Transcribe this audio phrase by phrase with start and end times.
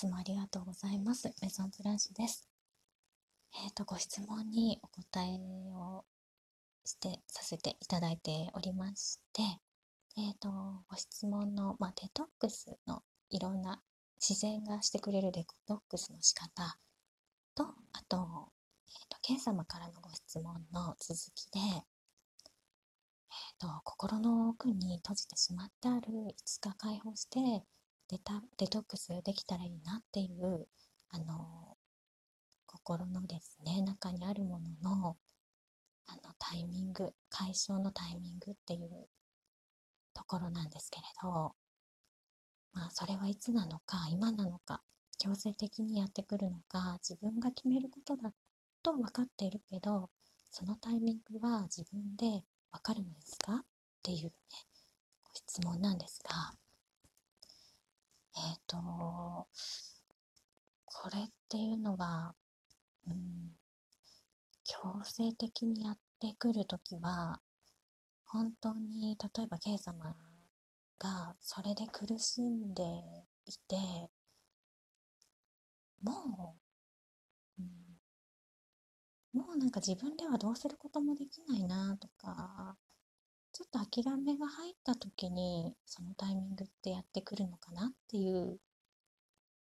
[0.00, 1.30] つもありがとうございます。
[1.42, 2.48] メゾンブランシュです。
[3.54, 5.38] えっ、ー、と、ご質問にお答え
[5.74, 6.06] を
[6.86, 9.42] してさせていただいておりまして、
[10.16, 10.48] えっ、ー、と、
[10.88, 13.82] ご質問の、まあ、デトックスのいろんな
[14.26, 16.78] 自然がしてくれるデトックスの仕方
[17.54, 18.48] と、あと、
[18.88, 21.82] えっ、ー、と、ケン様からのご質問の続きで、えっ、
[23.58, 27.66] と、心の奥に閉じてしまってあるいつか解放して
[28.10, 30.66] デタデトックスできたらいいなっていう
[31.10, 31.76] あの
[32.66, 35.16] 心のですね中にあるものの
[36.08, 39.06] あのタイミング解消のタイミングっていう
[40.12, 41.54] ところなんですけれど
[42.72, 44.82] まあそれはいつなのか今なのか
[45.18, 48.32] 強制的にやってくるのか自分が決めることだ
[48.82, 50.10] と分かっているけど
[50.50, 52.42] そのタイミングは自分で
[52.72, 53.64] 分かるのですかっ
[54.02, 54.32] ていうね
[55.22, 56.52] ご質問なんですが。
[58.48, 58.76] えっ、ー、と
[60.84, 62.34] これっていうのは
[63.06, 63.60] うん
[64.70, 67.40] 強制的にやってくるときは、
[68.24, 70.14] 本当に、例えば、K 様
[70.96, 72.82] がそれで苦しんで
[73.46, 73.76] いて、
[76.02, 76.56] も
[77.58, 82.76] う、うん、もうなんか自分ではどうすることもできないなとか、
[83.60, 88.58] ちょっと諦めが入った時に、そのタイミングってやってくるのかなっていう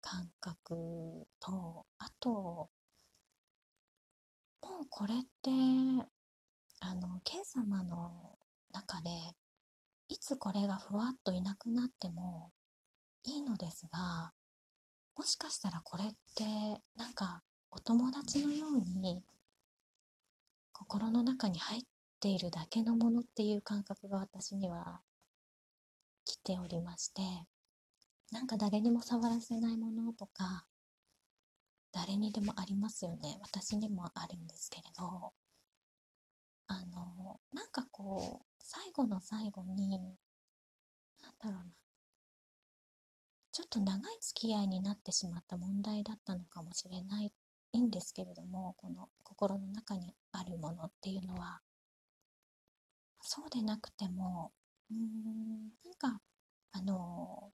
[0.00, 2.30] 感覚と、あと、
[4.62, 5.50] もうこれって
[6.80, 8.38] あの K 様の
[8.72, 9.10] 中で
[10.08, 12.50] いつこれがふわっといなくなっても
[13.24, 14.32] いいのですが
[15.16, 16.44] もしかしたらこれって
[16.96, 19.22] なんかお友達のように
[20.72, 21.82] 心の中に入っ
[22.24, 25.02] ているだけのものっていう感覚が私には
[26.24, 27.20] 来ておりまして
[28.32, 30.64] なんか誰にも触らせないものとか
[31.92, 33.38] 誰にでもありますよね。
[33.40, 35.32] 私にもあるんですけれど。
[36.66, 40.00] あのなんかこう最後の最後になん
[41.38, 41.64] だろうな。
[43.52, 47.32] ちょっと長い付き合いになってしまった問題だったのかもしれない
[47.78, 51.60] んですけれどもこの心の中にあるものっていうのは。
[53.24, 54.52] そうでなくても
[54.90, 56.20] うーんなんか
[56.72, 57.52] あの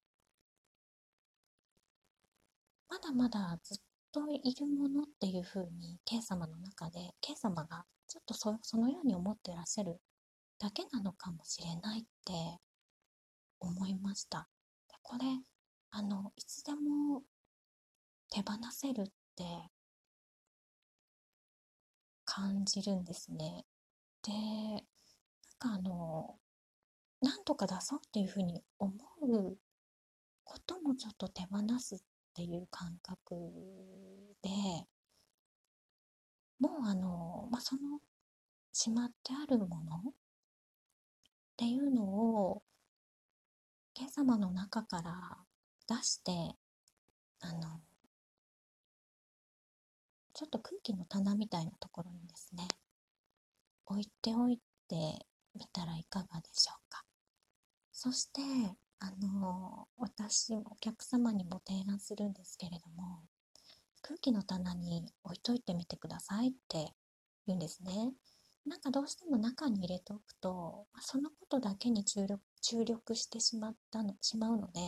[2.91, 3.78] まだまだずっ
[4.12, 9.98] といるものっていうふうに K 様の中で K 様がちょっとそそのように思ってらっしゃる
[10.58, 12.60] だけなのかもしれないって
[13.60, 14.48] 思いました。
[14.88, 15.25] でこれ
[15.92, 17.22] あのいつでも
[18.31, 19.04] 手放せるっ
[19.37, 19.44] て
[22.25, 23.66] 感じるんですね。
[24.22, 24.32] で
[25.60, 26.34] かあの
[27.21, 29.56] なんとか出そうっていうふうに思う
[30.44, 31.98] こともちょっと手放すっ
[32.34, 33.34] ていう感覚
[34.43, 34.50] で
[36.59, 38.00] もうあの、まあ、その
[38.72, 40.12] しまってあるものっ
[41.56, 42.62] ていうのを
[43.94, 45.37] 今朝の中から
[45.87, 46.32] 出して
[47.41, 47.81] あの
[50.32, 52.66] ちょっと空気の棚みたいなところにですね
[53.87, 57.05] 置いておいてみたらいかがでしょうか？
[57.93, 58.41] そして
[58.99, 63.22] あの私お客様にも提案するんですけれども
[64.03, 66.94] 空気の棚に置いといてみてくださいって
[67.47, 68.12] 言うんですね。
[68.66, 74.81] なんかどうしても中に入れておくとそのことだけに注力注力してしまったのしまうので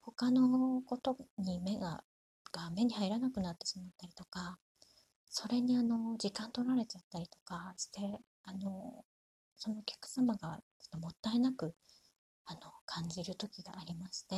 [0.00, 2.02] 他のことに目が
[2.50, 4.58] が目に入らなくなってしまったりとか
[5.28, 8.00] それにあの時間取られちゃったりとかして
[8.44, 9.04] あの
[9.64, 10.58] そのお客様がちょっ
[10.90, 11.74] ともったいなく
[12.44, 14.34] あの感じる時がありまして。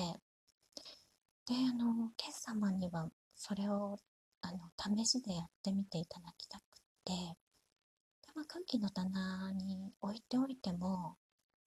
[1.48, 3.98] であのケン様にはそれを
[4.40, 6.62] あの試しでやってみていただきたく
[7.04, 7.12] て。
[7.12, 11.16] で、まあ、空気の棚に置いておいても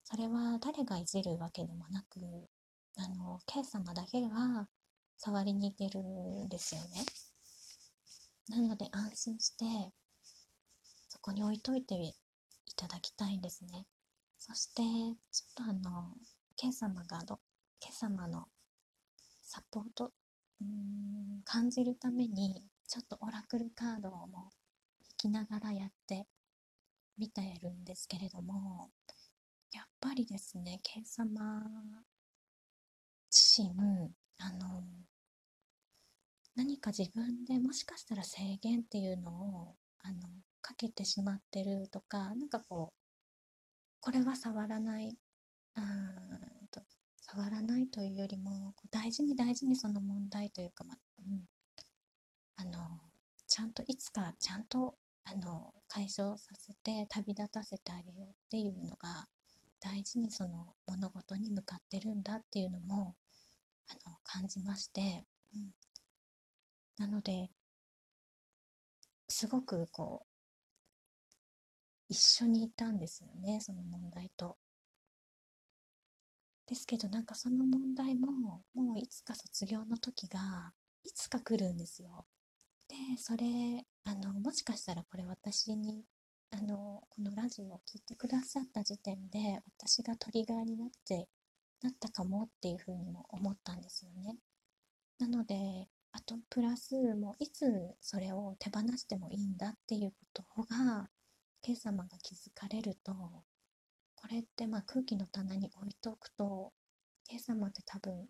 [0.05, 2.21] それは誰がいじるわけでもなく
[2.97, 4.69] あのケン様だけが
[5.17, 7.05] 触りに行けるんですよね。
[8.51, 9.93] なので安心して
[11.09, 11.97] そこに置いといて
[12.79, 13.87] ただきたいですね。
[14.39, 14.83] そして、
[15.33, 16.15] ちょっとあの、
[16.57, 17.41] ケン様がど、
[17.81, 18.47] ケン様の
[19.43, 20.13] サポート、
[20.61, 24.51] うん、感じるために、ちょっとオラクルカードをも
[25.01, 26.29] 引きながらやって
[27.19, 28.91] みてるんですけれども、
[29.73, 31.61] やっぱりですね、ケン様
[33.33, 34.85] 自身、あの、
[36.55, 40.29] 何か自分でもしかしたら制限っていうのを、あの、
[40.69, 45.17] かけてしまってるとか、なんかこう、これは触らない、
[45.75, 45.81] あ
[46.71, 46.83] と
[47.21, 51.41] 触らないというよりも大事に大事にその問題というか、まうん、
[52.57, 53.01] あの
[53.47, 59.27] ちゃんといつかちゃんとあの解消させて旅立たせてあげようっていうのが
[59.81, 63.15] 大事にその物事に向かってるんだっていうのも
[63.89, 65.25] あの感じまして、
[65.55, 65.71] うん、
[66.99, 67.49] なので
[69.29, 70.28] すごくこう
[72.09, 74.57] 一緒にいたんですよねその問題と。
[76.67, 80.73] ですけどなんかその問題ももういつか卒業の時が
[81.03, 82.27] いつか来るんですよ。
[82.89, 86.05] でそれあのもしかしたらこれ私に
[86.51, 91.29] あのこのラジオを聴いてくださった時点で私がトリガーになって
[91.83, 94.37] なったかもっていうふうにも思ったんですよね。
[95.19, 101.09] なのであとプラスもういつそれを手放してもいいんだっていうことが
[101.69, 106.73] K 様が気づかれるとこれってまあ空気の棚に置いておくと
[107.29, 108.27] K 様って多分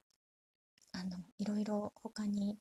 [0.90, 2.58] あのいろいろ他に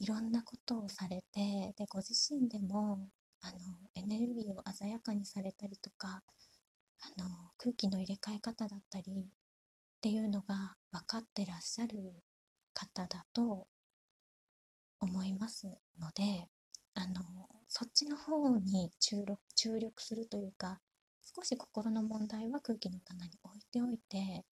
[0.00, 3.06] いろんなことをされてでご自身でも
[3.40, 3.58] あの
[3.94, 6.24] エネルギーを鮮やかにされたりとか
[7.00, 9.24] あの空気の入れ替え方だったりっ
[10.00, 11.98] ていうのが分かってらっしゃる
[12.74, 13.68] 方だと
[14.98, 15.68] 思います
[16.00, 16.48] ので
[16.94, 17.22] あの
[17.74, 20.78] そっちの方に注力注力するというか
[21.34, 24.44] 少し心の問題は空気の棚に置いておいて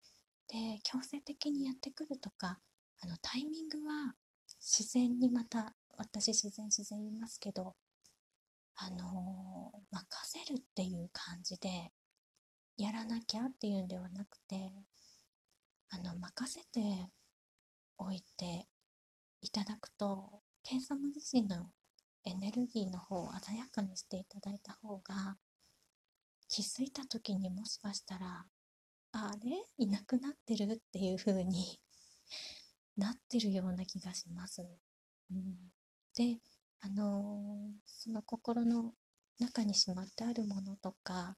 [0.48, 2.58] で強制的にやってくるとか
[3.02, 4.14] あのタイミングは
[4.58, 7.74] 自然にまた私自然自然言いますけど
[8.76, 11.92] あのー、任せるっていう感じで
[12.78, 14.72] やらなきゃっていうんではなくて
[15.90, 17.10] あの任せて
[17.98, 18.66] おいて
[19.42, 21.66] いただくとケン様自身の
[22.24, 25.38] エネルギーの方を鮮やかにしていただいた方が
[26.48, 28.46] 気づいた時にもしかしたら
[29.12, 29.50] あれ？
[29.78, 31.80] いなくなってるっていう風に
[32.96, 34.62] なってるような気がします。
[35.30, 35.72] うん、
[36.14, 36.40] で、
[36.80, 38.94] あのー、その心の
[39.38, 41.36] 中にしまってあるものとか、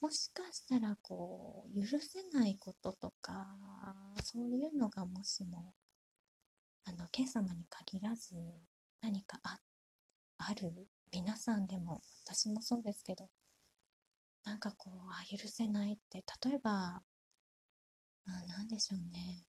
[0.00, 3.56] もしかしたらこう、許せないこととか、
[4.24, 5.74] そういうのがもしも、
[6.84, 8.34] あの、ケン様に限らず
[9.00, 9.60] 何かあっ
[10.38, 10.88] ある？
[11.12, 13.28] 皆さんでも、私もそうですけど、
[14.44, 17.02] なんかこう、あ、許せないって、例えば、
[18.26, 19.44] あ、なんでしょうね。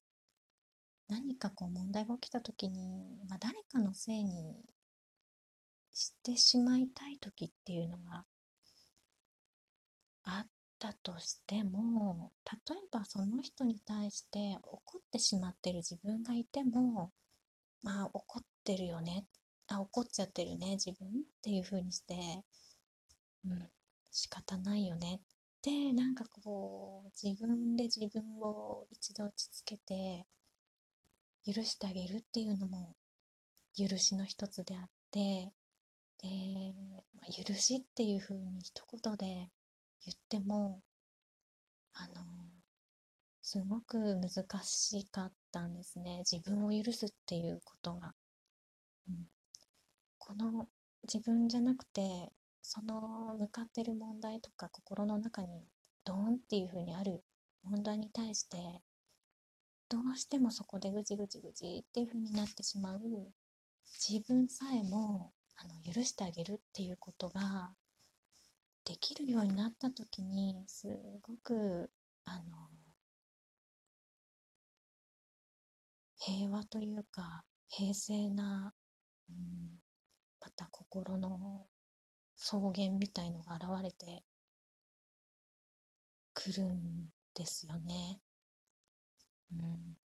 [1.08, 4.56] 何かこう問題が起きた時に、まあ、誰かのせいに
[5.94, 8.26] してしまいたい時っていうのが
[10.24, 10.50] あっ
[10.80, 12.32] たとしても
[12.68, 17.12] 例えばその人に対して怒ってしまってる自分がいても
[17.84, 19.28] まあ怒ってるよねっ
[19.68, 22.44] あ怒っちゃってるね自分っていう風にして。
[23.46, 23.70] うん
[24.16, 25.16] 仕方ないよね。
[25.16, 25.20] っ
[25.62, 30.26] てなんかこう自分で自分を一度落ち着けて
[31.46, 32.96] 許してあげるっていうのも
[33.78, 35.52] 許しの一つであって
[36.22, 36.30] で、
[37.20, 39.26] まあ、許しっていうふうに一言で
[40.06, 40.82] 言っても
[41.94, 42.24] あの
[43.42, 44.30] すごく難
[44.64, 46.24] しかったんですね。
[46.30, 48.14] 自分を許すっていうことが、
[49.10, 49.28] うん、
[50.26, 50.68] この
[51.04, 52.32] 自分じゃなくて
[52.64, 55.68] その向かってる問題とか心の中に
[56.04, 57.24] ドーンっていうふうにある
[57.64, 58.58] 問題に対して
[59.88, 63.00] どうしてもそこでぐちぐちぐちっていう風になってしまう
[64.10, 67.70] 自分さえもあの許してあげるっていうことが
[68.84, 70.88] できるようになった時にす
[71.22, 71.92] ごく
[72.26, 72.70] あの
[76.18, 78.74] 平和というか平静な、
[79.30, 79.85] うん、
[80.56, 81.68] た心の
[82.38, 84.24] 草原みたいのが現れて
[86.34, 88.20] くるんですよね。
[89.52, 89.98] うん、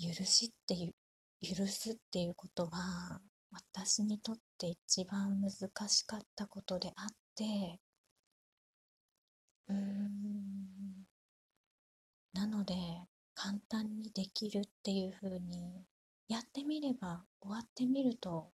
[0.00, 0.94] 許しっていう
[1.42, 3.20] 許すっていうことは
[3.50, 7.80] 私にとって一番難しかったことであって
[9.68, 11.06] うーん
[12.32, 12.74] なので
[13.34, 15.84] 簡単にできるっていうふうに
[16.28, 18.50] やってみれば終わってみると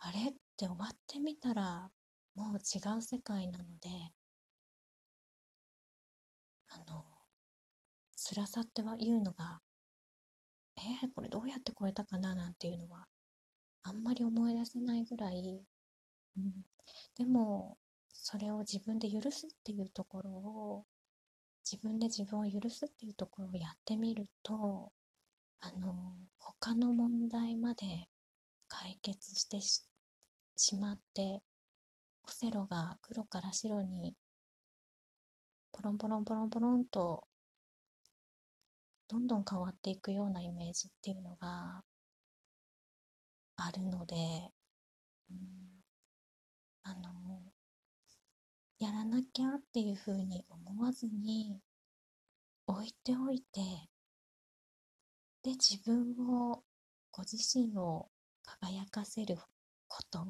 [0.00, 0.30] あれ？
[0.30, 1.90] って終わってみたら
[2.34, 3.88] もう違う世界なので
[6.68, 7.04] あの
[8.16, 9.60] 辛さっては言うのが
[10.76, 13.06] えー、これどうやって超えたかななんていうのは
[13.82, 15.60] あんまり思い出せないぐらい、
[16.36, 16.52] うん、
[17.16, 17.76] でも
[18.12, 20.84] それを自分で許すっていうところを
[21.68, 24.92] 自分で自分を許すっていうところをやってみると
[25.60, 28.08] あの他の問題まで
[28.68, 29.82] 解決してし
[30.58, 31.40] しまって
[32.24, 34.16] オセロが黒から白に
[35.70, 37.24] ポロンポロンポロンポロンと
[39.06, 41.84] どんどん変わっていくようなイメージっていうのが
[43.56, 44.16] あるので、
[45.30, 45.38] うん、
[46.82, 47.40] あの
[48.80, 51.60] やらなきゃっていうふうに思わずに
[52.66, 53.60] 置いておいて
[55.44, 56.64] で自分を
[57.12, 58.08] ご自身を
[58.44, 59.36] 輝かせる
[59.86, 60.26] こと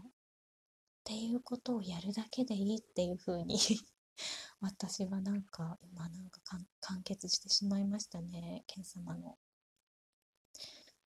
[1.09, 3.59] っていうことをやるだけでいいっていうふうに
[4.61, 6.43] 私はなんか今なんか
[6.81, 9.39] 完結してしまいましたねケン様の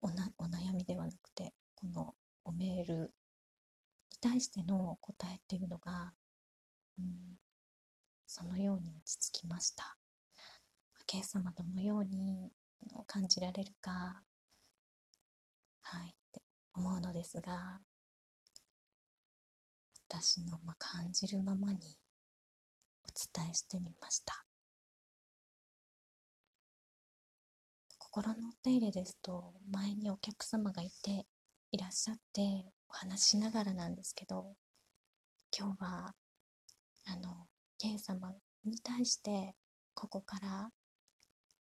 [0.03, 2.15] おなお悩みではなくてこの
[2.45, 3.15] おメール
[4.11, 6.13] に対しての答えっていうのが、
[6.99, 7.41] うん、
[8.27, 9.97] そのように落ち着きました。
[11.07, 12.53] ケン様どのように
[13.07, 14.23] 感じられるか、
[15.81, 16.43] はい、って
[16.75, 17.81] 思うのですが、
[20.11, 21.79] 私のま感じるままに
[23.05, 24.45] お伝えしてみました。
[27.99, 31.27] 心のお手入れですと前にお客様がいて
[31.73, 34.57] いらっしゃってお話しながらなんですけど
[35.57, 36.15] 今日は
[37.05, 37.47] あの
[37.79, 38.33] K 様
[38.65, 39.55] に対して
[39.93, 40.71] ここから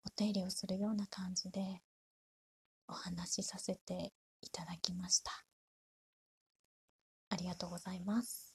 [0.05, 1.81] お手入れをするような感じで
[2.87, 5.31] お話しさせていただきました
[7.29, 8.54] ありがとうございます。